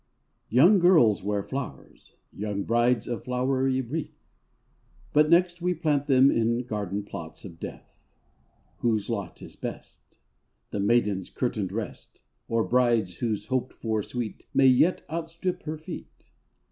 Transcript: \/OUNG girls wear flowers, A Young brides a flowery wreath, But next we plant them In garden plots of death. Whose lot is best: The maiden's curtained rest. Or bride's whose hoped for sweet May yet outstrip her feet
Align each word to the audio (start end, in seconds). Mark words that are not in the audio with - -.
\/OUNG 0.49 0.79
girls 0.79 1.21
wear 1.23 1.43
flowers, 1.43 2.15
A 2.33 2.37
Young 2.39 2.63
brides 2.63 3.07
a 3.07 3.19
flowery 3.19 3.81
wreath, 3.81 4.25
But 5.13 5.29
next 5.29 5.61
we 5.61 5.75
plant 5.75 6.07
them 6.07 6.31
In 6.31 6.63
garden 6.63 7.03
plots 7.03 7.45
of 7.45 7.59
death. 7.59 8.03
Whose 8.79 9.11
lot 9.11 9.43
is 9.43 9.55
best: 9.55 10.17
The 10.71 10.79
maiden's 10.79 11.29
curtained 11.29 11.71
rest. 11.71 12.23
Or 12.47 12.63
bride's 12.63 13.19
whose 13.19 13.45
hoped 13.45 13.73
for 13.73 14.01
sweet 14.01 14.47
May 14.55 14.65
yet 14.65 15.05
outstrip 15.07 15.61
her 15.65 15.77
feet 15.77 16.31